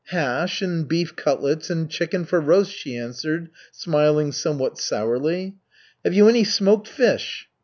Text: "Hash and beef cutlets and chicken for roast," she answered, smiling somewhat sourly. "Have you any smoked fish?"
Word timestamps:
"Hash 0.07 0.63
and 0.63 0.87
beef 0.87 1.15
cutlets 1.15 1.69
and 1.69 1.87
chicken 1.87 2.25
for 2.25 2.41
roast," 2.41 2.71
she 2.75 2.97
answered, 2.97 3.51
smiling 3.71 4.31
somewhat 4.31 4.79
sourly. 4.79 5.57
"Have 6.03 6.15
you 6.15 6.27
any 6.27 6.43
smoked 6.43 6.87
fish?" 6.87 7.45